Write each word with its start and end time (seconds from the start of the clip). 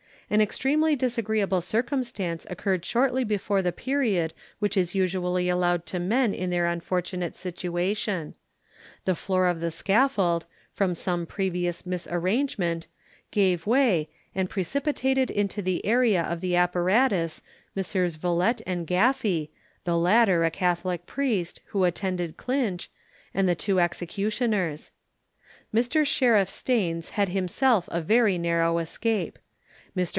An 0.33 0.39
extremely 0.39 0.95
disagreeable 0.95 1.59
circumstance 1.59 2.47
occurred 2.49 2.85
shortly 2.85 3.25
before 3.25 3.61
the 3.61 3.73
period 3.73 4.33
which 4.59 4.77
is 4.77 4.95
usually 4.95 5.49
allowed 5.49 5.85
to 5.87 5.99
men 5.99 6.33
in 6.33 6.49
their 6.49 6.67
unfortunate 6.67 7.35
situation. 7.35 8.33
The 9.03 9.13
floor 9.13 9.47
of 9.47 9.59
the 9.59 9.71
scaffold, 9.71 10.45
from 10.71 10.95
some 10.95 11.25
previous 11.25 11.81
misarrangement, 11.85 12.87
gave 13.31 13.67
way, 13.67 14.07
and 14.33 14.49
precipitated 14.49 15.29
into 15.29 15.61
the 15.61 15.85
area 15.85 16.21
of 16.23 16.39
the 16.39 16.55
apparatus, 16.55 17.41
Messrs 17.75 18.15
Vilette 18.15 18.61
and 18.65 18.87
Gaffy, 18.87 19.49
the 19.83 19.97
latter 19.97 20.45
a 20.45 20.49
Catholic 20.49 21.05
priest, 21.05 21.59
who 21.71 21.83
attended 21.83 22.37
Clinch, 22.37 22.89
and 23.33 23.49
the 23.49 23.53
two 23.55 23.81
executioners; 23.81 24.91
Mr. 25.75 26.07
Sheriff 26.07 26.49
Stains 26.49 27.09
had 27.09 27.27
himself 27.27 27.89
a 27.91 27.99
very 27.99 28.37
narrow 28.37 28.77
escape. 28.77 29.37
Mr. 29.37 29.41